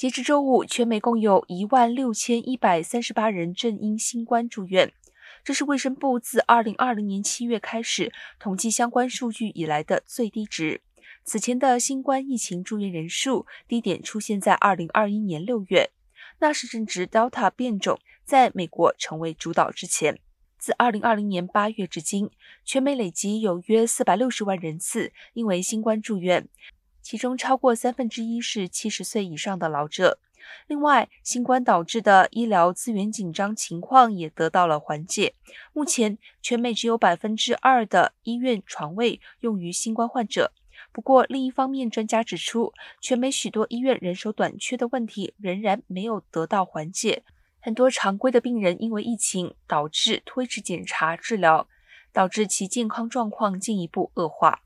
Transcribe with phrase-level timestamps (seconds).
[0.00, 4.94] 截至周五，全美共有一万六千一百三十八人正因新冠住院，
[5.44, 10.80] 这是卫生部自二零二零年七月开始统计相关数据以来的最低值。
[11.22, 15.90] 此前的新冠疫情住院人数低点出现在二零二一年六月，
[16.38, 20.18] 那时正值 Delta 变种在美国成为主导之前。
[20.56, 22.30] 自二零二零年八月至今，
[22.64, 26.48] 全美累计有约四百六十万人次因为新冠住院。
[27.02, 30.18] 其中超过三分之一是七十岁以上的老者。
[30.66, 35.34] 另外，新冠导致的医疗资源紧张情况也得到了缓解。
[35.72, 40.52] 目前，全美只有百分之二的医院床位用于新冠患者。
[40.92, 47.22] 不过，另一方面，专家指出，全美许多医院人手短缺的问题仍然没有得到缓解。
[47.60, 51.68] 很多常规的病人因为疫情导致推迟检查治疗，
[52.12, 54.62] 导致其健康状况进一步恶化。